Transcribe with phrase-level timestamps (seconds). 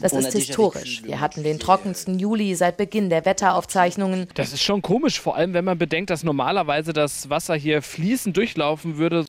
[0.00, 1.02] Das ist historisch.
[1.04, 4.28] Wir hatten den trockensten Juli seit Beginn der Wetteraufzeichnungen.
[4.34, 8.36] Das ist schon komisch, vor allem wenn man bedenkt, dass normalerweise das Wasser hier fließend
[8.36, 9.26] durchlaufen würde.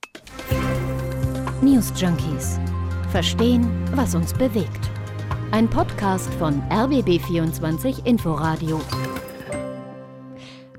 [1.62, 2.60] News Junkies.
[3.12, 4.90] Verstehen, was uns bewegt.
[5.52, 8.82] Ein Podcast von RBB24 Inforadio.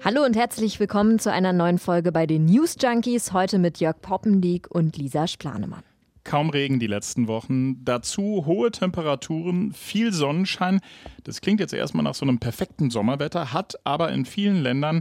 [0.04, 3.32] Hallo und herzlich willkommen zu einer neuen Folge bei den News Junkies.
[3.32, 5.87] Heute mit Jörg Poppendiek und Lisa Splanemann.
[6.28, 7.82] Kaum Regen die letzten Wochen.
[7.86, 10.80] Dazu hohe Temperaturen, viel Sonnenschein.
[11.24, 15.00] Das klingt jetzt erstmal nach so einem perfekten Sommerwetter, hat aber in vielen Ländern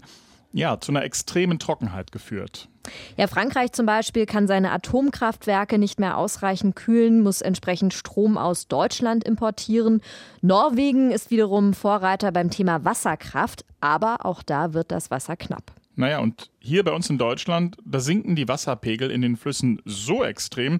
[0.54, 2.70] ja, zu einer extremen Trockenheit geführt.
[3.18, 8.70] Ja, Frankreich zum Beispiel kann seine Atomkraftwerke nicht mehr ausreichend kühlen, muss entsprechend Strom aus
[8.70, 10.00] Deutschland importieren.
[10.42, 15.74] Norwegen ist wiederum Vorreiter beim Thema Wasserkraft, aber auch da wird das Wasser knapp.
[15.98, 20.24] Naja, und hier bei uns in Deutschland, da sinken die Wasserpegel in den Flüssen so
[20.24, 20.80] extrem,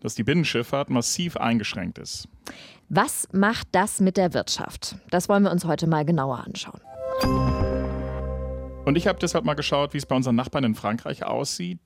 [0.00, 2.28] dass die Binnenschifffahrt massiv eingeschränkt ist.
[2.88, 4.96] Was macht das mit der Wirtschaft?
[5.10, 6.80] Das wollen wir uns heute mal genauer anschauen.
[8.84, 11.78] Und ich habe deshalb mal geschaut, wie es bei unseren Nachbarn in Frankreich aussieht,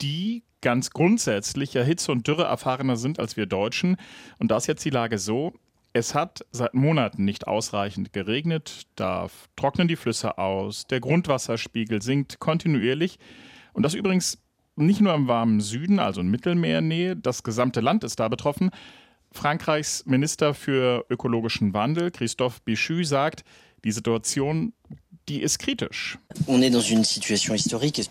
[0.00, 3.96] die ganz grundsätzlich ja Hitze und Dürre erfahrener sind als wir Deutschen.
[4.38, 5.52] Und da ist jetzt die Lage so,
[5.92, 12.40] es hat seit Monaten nicht ausreichend geregnet, da trocknen die Flüsse aus, der Grundwasserspiegel sinkt
[12.40, 13.18] kontinuierlich.
[13.72, 14.38] Und das übrigens
[14.76, 18.70] nicht nur im warmen Süden, also in Mittelmeernähe, das gesamte Land ist da betroffen.
[19.30, 23.44] Frankreichs Minister für ökologischen Wandel, Christophe Bichu, sagt,
[23.84, 24.72] die Situation
[25.28, 26.18] die ist kritisch.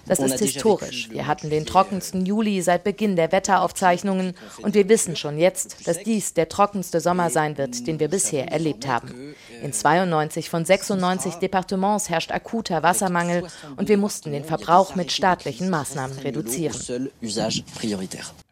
[0.08, 1.10] Das ist historisch.
[1.12, 6.00] Wir hatten den trockensten Juli seit Beginn der Wetteraufzeichnungen und wir wissen schon jetzt, dass
[6.00, 9.36] dies der trockenste Sommer sein wird, den wir bisher erlebt haben.
[9.64, 13.48] In 92 von 96 Departements herrscht akuter Wassermangel
[13.78, 17.10] und wir mussten den Verbrauch mit staatlichen Maßnahmen reduzieren.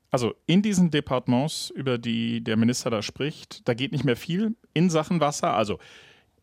[0.09, 4.55] Also in diesen Departements, über die der Minister da spricht, da geht nicht mehr viel
[4.73, 5.53] in Sachen Wasser.
[5.53, 5.79] Also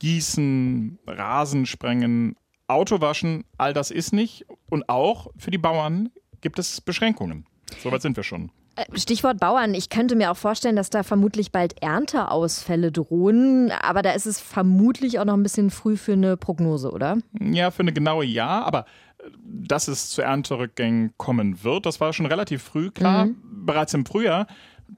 [0.01, 4.45] Gießen, Rasen sprengen, Autowaschen, all das ist nicht.
[4.69, 6.11] Und auch für die Bauern
[6.43, 7.47] gibt es Beschränkungen.
[7.83, 8.51] Soweit sind wir schon.
[8.79, 9.75] Äh, Stichwort Bauern.
[9.75, 13.73] Ich könnte mir auch vorstellen, dass da vermutlich bald Ernteausfälle drohen.
[13.83, 17.19] Aber da ist es vermutlich auch noch ein bisschen früh für eine Prognose, oder?
[17.41, 18.63] Ja, für eine genaue Ja.
[18.63, 18.87] Aber
[19.19, 23.27] äh, dass es zu Ernterückgängen kommen wird, das war schon relativ früh klar.
[23.27, 23.37] Mhm.
[23.67, 24.47] Bereits im Frühjahr,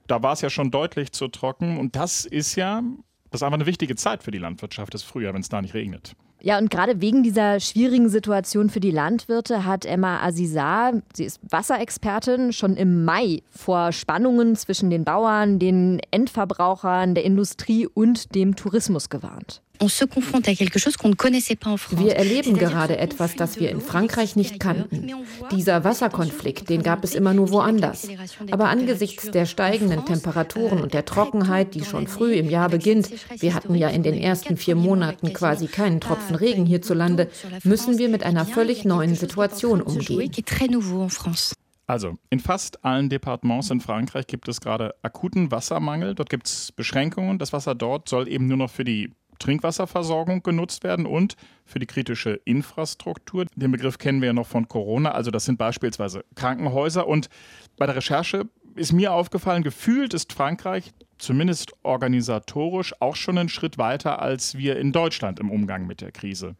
[0.07, 1.77] da war es ja schon deutlich zu trocken.
[1.77, 2.83] Und das ist ja
[3.31, 5.73] das ist einfach eine wichtige Zeit für die Landwirtschaft, das Frühjahr, wenn es da nicht
[5.73, 6.15] regnet.
[6.43, 11.39] Ja, und gerade wegen dieser schwierigen Situation für die Landwirte hat Emma Azizar, sie ist
[11.47, 18.55] Wasserexpertin, schon im Mai vor Spannungen zwischen den Bauern, den Endverbrauchern, der Industrie und dem
[18.55, 19.61] Tourismus gewarnt.
[21.97, 25.11] Wir erleben gerade etwas, das wir in Frankreich nicht kannten.
[25.51, 28.07] Dieser Wasserkonflikt, den gab es immer nur woanders.
[28.51, 33.55] Aber angesichts der steigenden Temperaturen und der Trockenheit, die schon früh im Jahr beginnt, wir
[33.55, 37.29] hatten ja in den ersten vier Monaten quasi keinen Tropfen Regen hierzulande,
[37.63, 40.31] müssen wir mit einer völlig neuen Situation umgehen.
[41.87, 46.15] Also, in fast allen Departements in Frankreich gibt es gerade akuten Wassermangel.
[46.15, 47.37] Dort gibt es Beschränkungen.
[47.37, 51.35] Das Wasser dort soll eben nur noch für die Trinkwasserversorgung genutzt werden und
[51.65, 53.45] für die kritische Infrastruktur.
[53.55, 57.07] Den Begriff kennen wir ja noch von Corona, also das sind beispielsweise Krankenhäuser.
[57.07, 57.29] Und
[57.77, 63.77] bei der Recherche ist mir aufgefallen, gefühlt ist Frankreich zumindest organisatorisch auch schon einen Schritt
[63.77, 66.55] weiter als wir in Deutschland im Umgang mit der Krise.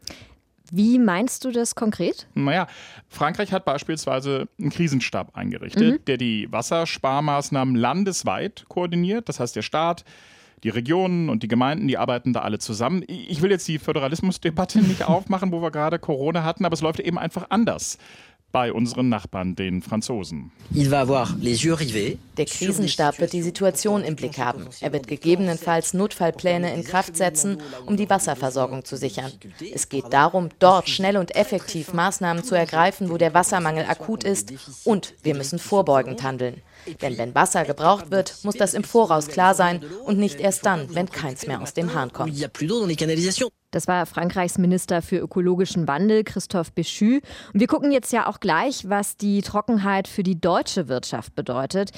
[0.72, 2.28] Wie meinst du das konkret?
[2.34, 2.66] Naja,
[3.10, 6.06] Frankreich hat beispielsweise einen Krisenstab eingerichtet, mhm.
[6.06, 9.28] der die Wassersparmaßnahmen landesweit koordiniert.
[9.28, 10.06] Das heißt, der Staat
[10.64, 13.04] die Regionen und die Gemeinden, die arbeiten da alle zusammen.
[13.08, 17.00] Ich will jetzt die Föderalismusdebatte nicht aufmachen, wo wir gerade Corona hatten, aber es läuft
[17.00, 17.98] eben einfach anders
[18.52, 20.52] bei unseren Nachbarn, den Franzosen.
[20.72, 24.68] Der Krisenstab wird die Situation im Blick haben.
[24.82, 29.32] Er wird gegebenenfalls Notfallpläne in Kraft setzen, um die Wasserversorgung zu sichern.
[29.74, 34.54] Es geht darum, dort schnell und effektiv Maßnahmen zu ergreifen, wo der Wassermangel akut ist.
[34.84, 36.62] Und wir müssen vorbeugend handeln.
[37.02, 40.94] Denn wenn Wasser gebraucht wird, muss das im Voraus klar sein und nicht erst dann,
[40.96, 42.34] wenn keins mehr aus dem Hahn kommt.
[43.72, 47.22] Das war Frankreichs Minister für ökologischen Wandel, Christophe Béchu.
[47.54, 51.92] Und wir gucken jetzt ja auch gleich, was die Trockenheit für die deutsche Wirtschaft bedeutet.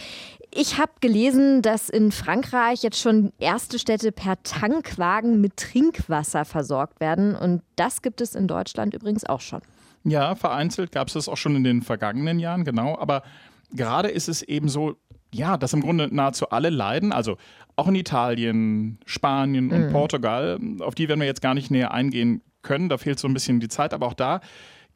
[0.53, 6.99] Ich habe gelesen, dass in Frankreich jetzt schon erste Städte per Tankwagen mit Trinkwasser versorgt
[6.99, 7.35] werden.
[7.35, 9.61] Und das gibt es in Deutschland übrigens auch schon.
[10.03, 12.97] Ja, vereinzelt gab es das auch schon in den vergangenen Jahren, genau.
[12.99, 13.23] Aber
[13.73, 14.95] gerade ist es eben so,
[15.33, 17.37] ja, dass im Grunde nahezu alle leiden, also
[17.75, 19.91] auch in Italien, Spanien und mhm.
[19.91, 23.33] Portugal, auf die werden wir jetzt gar nicht näher eingehen können, da fehlt so ein
[23.33, 24.41] bisschen die Zeit, aber auch da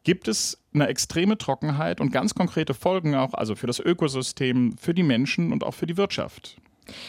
[0.03, 4.93] gibt es eine extreme Trockenheit und ganz konkrete Folgen auch, also für das Ökosystem, für
[4.93, 6.57] die Menschen und auch für die Wirtschaft.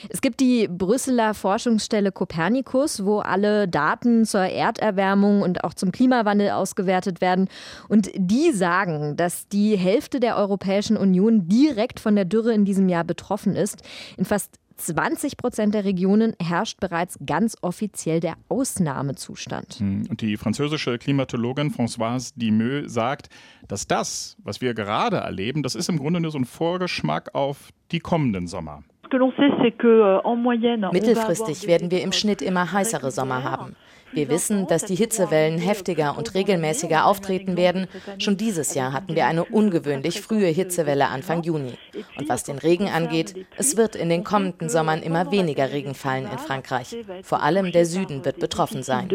[0.09, 6.51] Es gibt die Brüsseler Forschungsstelle Copernicus, wo alle Daten zur Erderwärmung und auch zum Klimawandel
[6.51, 7.49] ausgewertet werden.
[7.89, 12.89] Und die sagen, dass die Hälfte der Europäischen Union direkt von der Dürre in diesem
[12.89, 13.83] Jahr betroffen ist.
[14.17, 19.75] In fast 20 Prozent der Regionen herrscht bereits ganz offiziell der Ausnahmezustand.
[19.81, 23.29] Hm, und die französische Klimatologin Françoise Dimeux sagt,
[23.67, 27.71] dass das, was wir gerade erleben, das ist im Grunde nur so ein Vorgeschmack auf
[27.91, 28.85] die kommenden Sommer.
[29.11, 33.77] Euh, Mittelfristig werden wir im Schnitt immer heißere Sommer haben.
[34.13, 37.87] Wir wissen, dass die Hitzewellen heftiger und regelmäßiger auftreten werden.
[38.19, 41.75] Schon dieses Jahr hatten wir eine ungewöhnlich frühe Hitzewelle Anfang Juni.
[42.17, 46.29] Und was den Regen angeht, es wird in den kommenden Sommern immer weniger Regen fallen
[46.31, 46.97] in Frankreich.
[47.23, 49.09] Vor allem der Süden wird betroffen sein.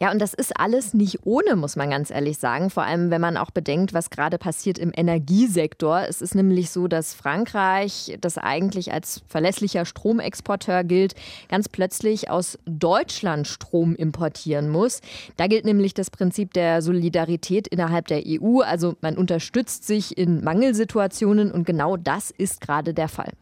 [0.00, 2.70] Ja, und das ist alles nicht ohne, muss man ganz ehrlich sagen.
[2.70, 6.02] Vor allem, wenn man auch bedenkt, was gerade passiert im Energiesektor.
[6.08, 11.14] Es ist nämlich so, dass Frankreich, das eigentlich als verlässlicher Stromexporteur gilt,
[11.48, 15.00] ganz plötzlich aus Deutschland Strom importieren muss.
[15.36, 18.60] Da gilt nämlich das Prinzip der Solidarität innerhalb der EU.
[18.60, 23.32] Also man unterstützt sich in Mangelsituationen und genau das ist gerade der Fall.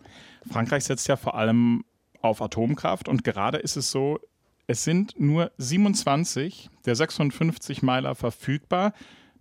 [0.51, 1.85] Frankreich setzt ja vor allem
[2.21, 4.19] auf Atomkraft und gerade ist es so,
[4.67, 8.93] es sind nur 27 der 56 Meiler verfügbar.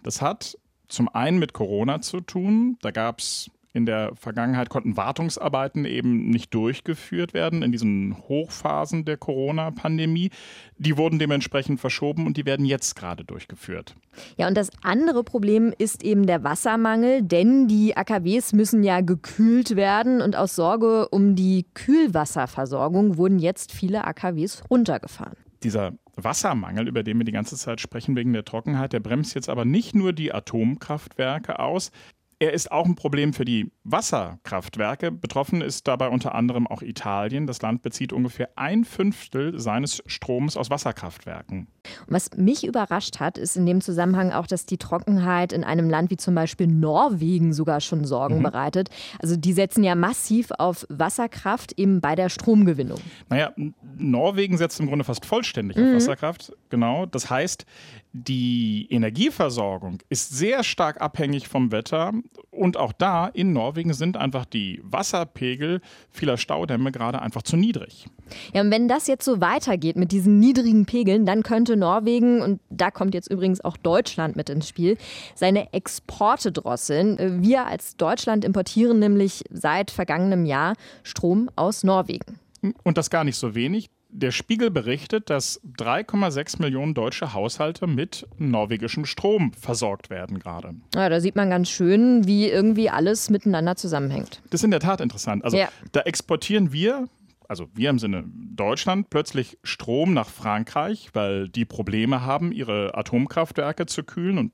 [0.01, 0.57] Das hat
[0.88, 2.77] zum einen mit Corona zu tun.
[2.81, 9.06] Da gab es in der Vergangenheit konnten Wartungsarbeiten eben nicht durchgeführt werden in diesen Hochphasen
[9.06, 10.31] der Corona-Pandemie.
[10.77, 13.95] Die wurden dementsprechend verschoben und die werden jetzt gerade durchgeführt.
[14.35, 19.75] Ja, und das andere Problem ist eben der Wassermangel, denn die AKWs müssen ja gekühlt
[19.75, 25.38] werden und aus Sorge um die Kühlwasserversorgung wurden jetzt viele AKWs runtergefahren.
[25.63, 29.50] Dieser Wassermangel, über den wir die ganze Zeit sprechen wegen der Trockenheit, der bremst jetzt
[29.50, 31.91] aber nicht nur die Atomkraftwerke aus.
[32.39, 35.11] Er ist auch ein Problem für die Wasserkraftwerke.
[35.11, 37.47] Betroffen ist dabei unter anderem auch Italien.
[37.47, 41.67] Das Land bezieht ungefähr ein Fünftel seines Stroms aus Wasserkraftwerken.
[42.05, 46.11] was mich überrascht hat, ist in dem Zusammenhang auch, dass die Trockenheit in einem Land
[46.11, 48.43] wie zum Beispiel Norwegen sogar schon Sorgen mhm.
[48.43, 48.89] bereitet.
[49.19, 52.99] Also die setzen ja massiv auf Wasserkraft eben bei der Stromgewinnung.
[53.29, 53.51] Naja,
[53.97, 55.87] Norwegen setzt im Grunde fast vollständig mhm.
[55.87, 56.53] auf Wasserkraft.
[56.69, 57.07] Genau.
[57.07, 57.65] Das heißt,
[58.13, 62.13] die Energieversorgung ist sehr stark abhängig vom Wetter
[62.51, 68.07] und auch da in Norwegen sind einfach die Wasserpegel vieler Staudämme gerade einfach zu niedrig.
[68.53, 72.59] Ja, und wenn das jetzt so weitergeht mit diesen niedrigen Pegeln, dann könnte Norwegen, und
[72.69, 74.97] da kommt jetzt übrigens auch Deutschland mit ins Spiel,
[75.35, 77.41] seine Exporte drosseln.
[77.41, 80.73] Wir als Deutschland importieren nämlich seit vergangenem Jahr
[81.03, 82.39] Strom aus Norwegen.
[82.83, 83.89] Und das gar nicht so wenig.
[84.09, 90.75] Der Spiegel berichtet, dass 3,6 Millionen deutsche Haushalte mit norwegischem Strom versorgt werden gerade.
[90.95, 94.42] Ja, da sieht man ganz schön, wie irgendwie alles miteinander zusammenhängt.
[94.50, 95.44] Das ist in der Tat interessant.
[95.44, 95.68] Also ja.
[95.92, 97.07] da exportieren wir,
[97.48, 103.86] also wir im Sinne Deutschland, plötzlich Strom nach Frankreich, weil die Probleme haben, ihre Atomkraftwerke
[103.88, 104.54] zu kühlen und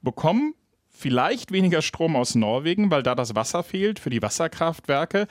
[0.00, 0.54] bekommen
[0.88, 5.26] vielleicht weniger Strom aus Norwegen, weil da das Wasser fehlt für die Wasserkraftwerke.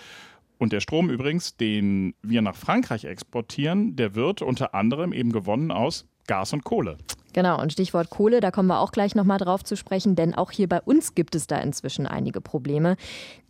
[0.57, 5.71] Und der Strom übrigens, den wir nach Frankreich exportieren, der wird unter anderem eben gewonnen
[5.71, 6.97] aus Gas und Kohle.
[7.33, 10.51] Genau, und Stichwort Kohle, da kommen wir auch gleich nochmal drauf zu sprechen, denn auch
[10.51, 12.95] hier bei uns gibt es da inzwischen einige Probleme.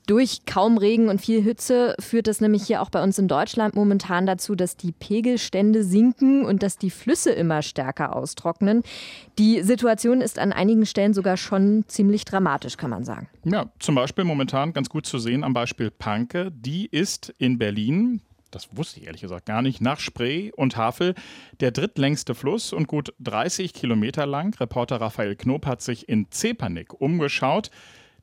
[0.07, 3.75] Durch kaum Regen und viel Hitze führt es nämlich hier auch bei uns in Deutschland
[3.75, 8.83] momentan dazu, dass die Pegelstände sinken und dass die Flüsse immer stärker austrocknen.
[9.39, 13.27] Die Situation ist an einigen Stellen sogar schon ziemlich dramatisch, kann man sagen.
[13.43, 16.51] Ja, zum Beispiel momentan ganz gut zu sehen am Beispiel Panke.
[16.51, 18.21] Die ist in Berlin
[18.55, 21.13] das wusste ich ehrlich gesagt gar nicht, nach Spree und Havel
[21.59, 24.55] der drittlängste Fluss und gut 30 Kilometer lang.
[24.61, 27.69] Reporter Raphael Knob hat sich in Zepernick umgeschaut.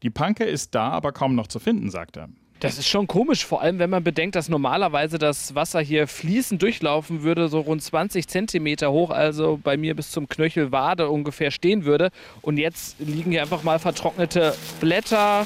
[0.03, 2.29] Die Panke ist da, aber kaum noch zu finden, sagt er.
[2.63, 6.63] Das ist schon komisch, vor allem wenn man bedenkt, dass normalerweise das Wasser hier fließend
[6.63, 11.51] durchlaufen würde, so rund 20 Zentimeter hoch, also bei mir bis zum Knöchel Wade ungefähr
[11.51, 12.11] stehen würde.
[12.41, 15.45] Und jetzt liegen hier einfach mal vertrocknete Blätter,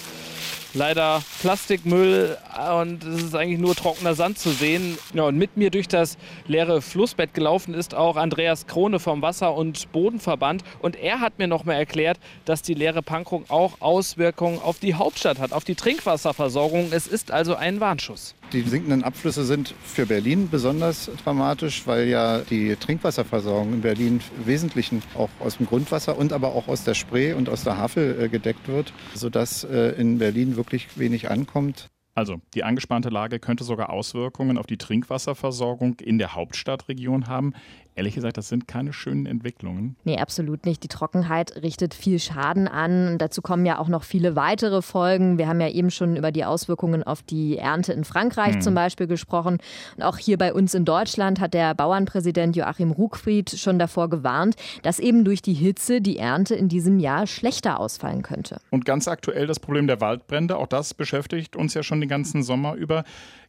[0.76, 2.36] leider Plastikmüll
[2.80, 4.98] und es ist eigentlich nur trockener Sand zu sehen.
[5.14, 9.54] Ja, und mit mir durch das leere Flussbett gelaufen ist auch Andreas Krone vom Wasser-
[9.54, 14.60] und Bodenverband und er hat mir noch mal erklärt, dass die leere Pankung auch Auswirkungen
[14.60, 16.88] auf die Hauptstadt hat, auf die Trinkwasserversorgung.
[16.92, 18.34] Es ist also ein Warnschuss.
[18.52, 24.46] Die sinkenden Abflüsse sind für Berlin besonders dramatisch, weil ja die Trinkwasserversorgung in Berlin im
[24.46, 28.22] Wesentlichen auch aus dem Grundwasser und aber auch aus der Spree und aus der Havel
[28.22, 31.88] äh, gedeckt wird, sodass äh, in Berlin wirklich wenig ankommt.
[32.14, 37.52] Also, die angespannte Lage könnte sogar Auswirkungen auf die Trinkwasserversorgung in der Hauptstadtregion haben.
[37.96, 39.96] Ehrlich gesagt, das sind keine schönen Entwicklungen.
[40.04, 40.82] Nee, absolut nicht.
[40.82, 43.18] Die Trockenheit richtet viel Schaden an.
[43.18, 45.38] Dazu kommen ja auch noch viele weitere Folgen.
[45.38, 48.60] Wir haben ja eben schon über die Auswirkungen auf die Ernte in Frankreich hm.
[48.60, 49.58] zum Beispiel gesprochen.
[49.96, 54.56] Und auch hier bei uns in Deutschland hat der Bauernpräsident Joachim Ruckfried schon davor gewarnt,
[54.82, 58.60] dass eben durch die Hitze die Ernte in diesem Jahr schlechter ausfallen könnte.
[58.70, 60.56] Und ganz aktuell das Problem der Waldbrände.
[60.58, 63.04] Auch das beschäftigt uns ja schon den ganzen Sommer über.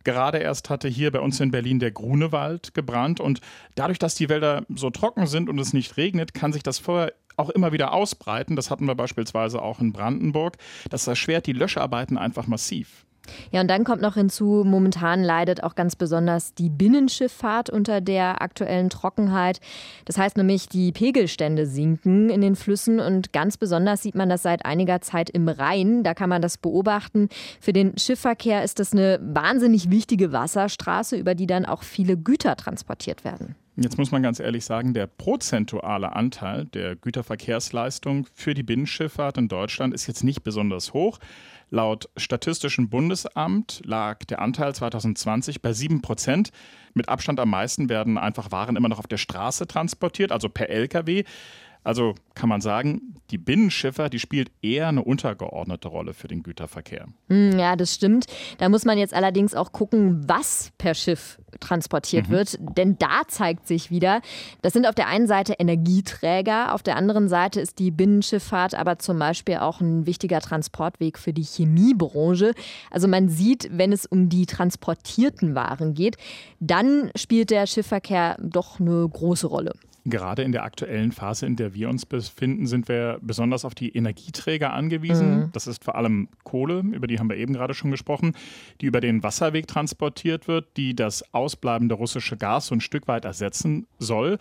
[0.07, 3.41] Gerade erst hatte hier bei uns in Berlin der Grunewald gebrannt und
[3.75, 7.11] dadurch, dass die Wälder so trocken sind und es nicht regnet, kann sich das Feuer
[7.37, 8.55] auch immer wieder ausbreiten.
[8.55, 10.57] Das hatten wir beispielsweise auch in Brandenburg.
[10.89, 13.05] Das erschwert die Löscharbeiten einfach massiv.
[13.51, 18.41] Ja, und dann kommt noch hinzu, momentan leidet auch ganz besonders die Binnenschifffahrt unter der
[18.41, 19.59] aktuellen Trockenheit.
[20.05, 24.43] Das heißt nämlich, die Pegelstände sinken in den Flüssen und ganz besonders sieht man das
[24.43, 26.03] seit einiger Zeit im Rhein.
[26.03, 27.27] Da kann man das beobachten.
[27.59, 32.55] Für den Schiffverkehr ist das eine wahnsinnig wichtige Wasserstraße, über die dann auch viele Güter
[32.55, 33.55] transportiert werden.
[33.79, 39.49] Jetzt muss man ganz ehrlich sagen, der prozentuale Anteil der Güterverkehrsleistung für die Binnenschifffahrt in
[39.49, 41.19] Deutschland ist jetzt nicht besonders hoch.
[41.69, 46.49] Laut Statistischem Bundesamt lag der Anteil 2020 bei 7 Prozent.
[46.95, 50.69] Mit Abstand am meisten werden einfach Waren immer noch auf der Straße transportiert, also per
[50.69, 51.23] Lkw.
[51.83, 57.07] Also kann man sagen, die Binnenschiffer, die spielt eher eine untergeordnete Rolle für den Güterverkehr.
[57.29, 58.25] Hm, ja, das stimmt.
[58.57, 62.33] Da muss man jetzt allerdings auch gucken, was per Schiff transportiert mhm.
[62.33, 62.57] wird.
[62.77, 64.21] Denn da zeigt sich wieder,
[64.61, 68.99] das sind auf der einen Seite Energieträger, auf der anderen Seite ist die Binnenschifffahrt aber
[68.99, 72.53] zum Beispiel auch ein wichtiger Transportweg für die Chemiebranche.
[72.91, 76.17] Also man sieht, wenn es um die transportierten Waren geht,
[76.59, 79.73] dann spielt der Schiffverkehr doch eine große Rolle.
[80.09, 83.89] Gerade in der aktuellen Phase, in der wir uns befinden, sind wir besonders auf die
[83.89, 85.39] Energieträger angewiesen.
[85.39, 85.49] Mhm.
[85.51, 88.33] Das ist vor allem Kohle, über die haben wir eben gerade schon gesprochen,
[88.79, 93.25] die über den Wasserweg transportiert wird, die das ausbleibende russische Gas so ein Stück weit
[93.25, 94.37] ersetzen soll.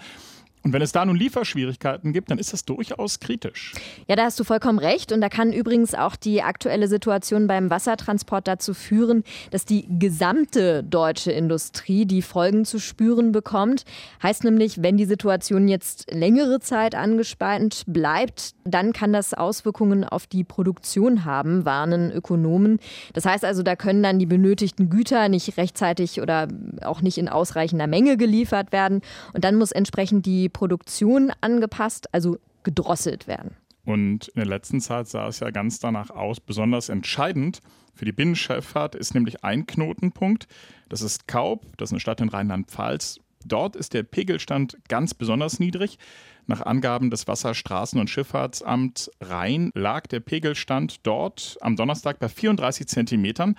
[0.66, 3.72] Und wenn es da nun Lieferschwierigkeiten gibt, dann ist das durchaus kritisch.
[4.08, 5.12] Ja, da hast du vollkommen recht.
[5.12, 10.82] Und da kann übrigens auch die aktuelle Situation beim Wassertransport dazu führen, dass die gesamte
[10.82, 13.84] deutsche Industrie die Folgen zu spüren bekommt.
[14.24, 20.26] Heißt nämlich, wenn die Situation jetzt längere Zeit angespannt bleibt, dann kann das Auswirkungen auf
[20.26, 22.80] die Produktion haben, warnen Ökonomen.
[23.12, 26.48] Das heißt also, da können dann die benötigten Güter nicht rechtzeitig oder
[26.82, 29.02] auch nicht in ausreichender Menge geliefert werden.
[29.32, 33.56] Und dann muss entsprechend die Produktion angepasst, also gedrosselt werden.
[33.84, 36.40] Und in der letzten Zeit sah es ja ganz danach aus.
[36.40, 37.60] Besonders entscheidend
[37.94, 40.48] für die Binnenschifffahrt ist nämlich ein Knotenpunkt.
[40.88, 43.20] Das ist Kaub, das ist eine Stadt in Rheinland-Pfalz.
[43.44, 45.98] Dort ist der Pegelstand ganz besonders niedrig.
[46.46, 52.88] Nach Angaben des Wasserstraßen- und Schifffahrtsamts Rhein lag der Pegelstand dort am Donnerstag bei 34
[52.88, 53.56] Zentimetern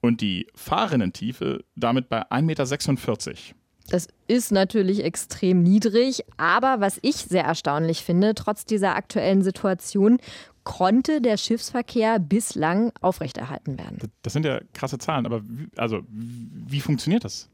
[0.00, 3.54] und die Fahrrinnentiefe damit bei 1,46 Meter.
[3.90, 10.18] Das ist natürlich extrem niedrig, aber was ich sehr erstaunlich finde, trotz dieser aktuellen Situation
[10.66, 13.98] konnte der Schiffsverkehr bislang aufrechterhalten werden.
[14.22, 17.48] Das sind ja krasse Zahlen, aber wie, also wie funktioniert das?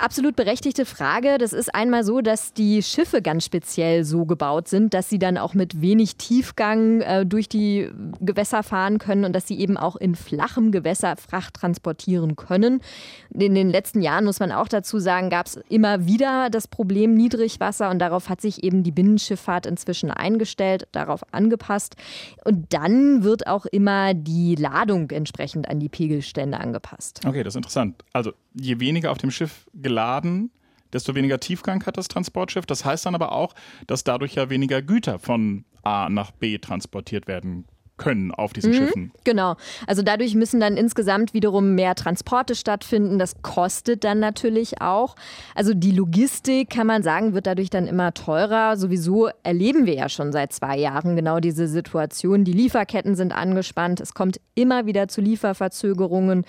[0.00, 1.38] Absolut berechtigte Frage.
[1.38, 5.38] Das ist einmal so, dass die Schiffe ganz speziell so gebaut sind, dass sie dann
[5.38, 9.96] auch mit wenig Tiefgang äh, durch die Gewässer fahren können und dass sie eben auch
[9.96, 12.82] in flachem Gewässer Fracht transportieren können.
[13.30, 17.14] In den letzten Jahren muss man auch dazu sagen, gab es immer wieder das Problem
[17.14, 21.96] Niedrigwasser und darauf hat sich eben die Binnenschifffahrt inzwischen eingestellt, darauf angepasst.
[22.44, 27.20] Und dann wird auch immer die Ladung entsprechend an die Pegelstände angepasst.
[27.26, 28.04] Okay, das ist interessant.
[28.12, 30.50] Also je weniger auf dem Schiff geladen,
[30.92, 32.66] desto weniger Tiefgang hat das Transportschiff.
[32.66, 33.54] Das heißt dann aber auch,
[33.86, 37.66] dass dadurch ja weniger Güter von A nach B transportiert werden
[37.96, 39.12] können auf diesen mhm, Schiffen.
[39.24, 39.56] Genau.
[39.86, 43.18] Also dadurch müssen dann insgesamt wiederum mehr Transporte stattfinden.
[43.18, 45.16] Das kostet dann natürlich auch.
[45.54, 48.76] Also die Logistik, kann man sagen, wird dadurch dann immer teurer.
[48.76, 52.44] Sowieso erleben wir ja schon seit zwei Jahren genau diese Situation.
[52.44, 54.00] Die Lieferketten sind angespannt.
[54.00, 56.44] Es kommt immer wieder zu Lieferverzögerungen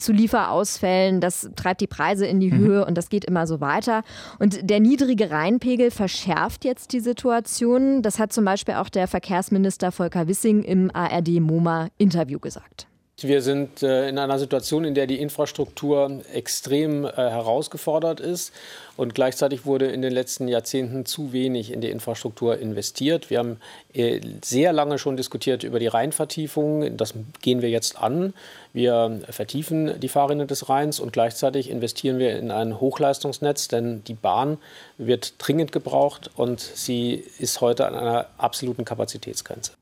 [0.00, 1.20] zu Lieferausfällen.
[1.20, 2.58] Das treibt die Preise in die mhm.
[2.58, 4.02] Höhe und das geht immer so weiter.
[4.38, 8.02] Und der niedrige Rheinpegel verschärft jetzt die Situation.
[8.02, 12.89] Das hat zum Beispiel auch der Verkehrsminister Volker Wissing im ARD-MoMA-Interview gesagt.
[13.22, 18.52] Wir sind äh, in einer Situation, in der die Infrastruktur extrem äh, herausgefordert ist
[18.96, 23.28] und gleichzeitig wurde in den letzten Jahrzehnten zu wenig in die Infrastruktur investiert.
[23.28, 23.58] Wir haben
[23.92, 26.96] äh, sehr lange schon diskutiert über die Rheinvertiefung.
[26.96, 28.32] Das gehen wir jetzt an.
[28.72, 34.14] Wir vertiefen die Fahrrinne des Rheins und gleichzeitig investieren wir in ein Hochleistungsnetz, denn die
[34.14, 34.58] Bahn
[34.96, 39.72] wird dringend gebraucht und sie ist heute an einer absoluten Kapazitätsgrenze.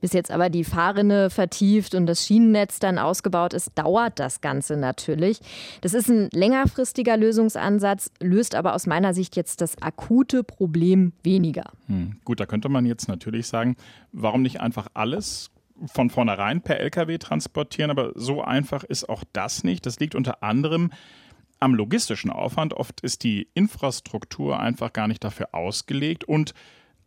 [0.00, 4.76] Bis jetzt aber die Fahrrinne vertieft und das Schienennetz dann ausgebaut ist, dauert das Ganze
[4.76, 5.40] natürlich.
[5.80, 11.64] Das ist ein längerfristiger Lösungsansatz, löst aber aus meiner Sicht jetzt das akute Problem weniger.
[11.86, 13.76] Hm, gut, da könnte man jetzt natürlich sagen,
[14.12, 15.50] warum nicht einfach alles
[15.86, 19.86] von vornherein per Lkw transportieren, aber so einfach ist auch das nicht.
[19.86, 20.90] Das liegt unter anderem
[21.58, 22.74] am logistischen Aufwand.
[22.74, 26.54] Oft ist die Infrastruktur einfach gar nicht dafür ausgelegt und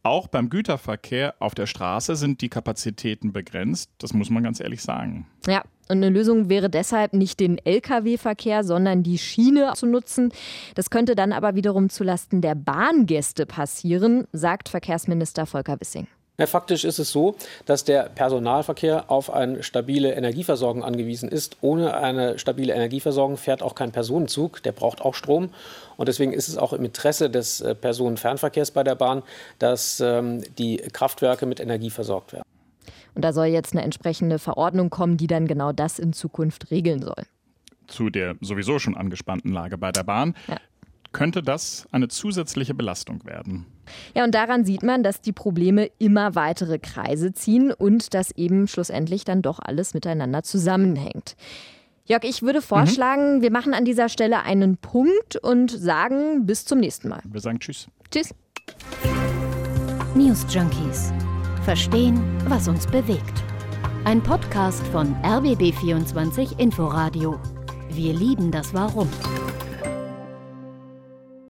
[0.04, 3.92] auch beim Güterverkehr auf der Straße sind die Kapazitäten begrenzt.
[3.98, 5.28] Das muss man ganz ehrlich sagen.
[5.48, 10.32] Ja, und eine Lösung wäre deshalb nicht den Lkw-Verkehr, sondern die Schiene zu nutzen.
[10.76, 16.08] Das könnte dann aber wiederum zulasten der Bahngäste passieren, sagt Verkehrsminister Volker Wissing.
[16.40, 21.58] Ja, faktisch ist es so, dass der Personalverkehr auf eine stabile Energieversorgung angewiesen ist.
[21.60, 25.50] Ohne eine stabile Energieversorgung fährt auch kein Personenzug, der braucht auch Strom.
[25.98, 29.22] Und deswegen ist es auch im Interesse des äh, Personenfernverkehrs bei der Bahn,
[29.60, 32.46] dass ähm, die Kraftwerke mit Energie versorgt werden.
[33.16, 37.02] Und da soll jetzt eine entsprechende Verordnung kommen, die dann genau das in Zukunft regeln
[37.02, 37.26] soll.
[37.88, 40.36] Zu der sowieso schon angespannten Lage bei der Bahn.
[40.48, 40.56] Ja
[41.12, 43.66] könnte das eine zusätzliche Belastung werden.
[44.16, 48.68] Ja, und daran sieht man, dass die Probleme immer weitere Kreise ziehen und dass eben
[48.68, 51.36] schlussendlich dann doch alles miteinander zusammenhängt.
[52.06, 53.42] Jörg, ich würde vorschlagen, mhm.
[53.44, 57.22] wir machen an dieser Stelle einen Punkt und sagen bis zum nächsten Mal.
[57.24, 57.88] Wir sagen Tschüss.
[58.10, 58.34] Tschüss.
[60.16, 61.14] News Junkies.
[61.64, 63.44] Verstehen, was uns bewegt.
[64.06, 67.40] Ein Podcast von RBB24 Inforadio.
[67.92, 69.08] Wir lieben das Warum.